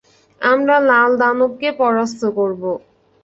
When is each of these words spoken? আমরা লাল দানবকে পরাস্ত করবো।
আমরা 0.41 0.75
লাল 0.89 1.11
দানবকে 1.17 1.69
পরাস্ত 1.79 2.21
করবো। 2.37 2.71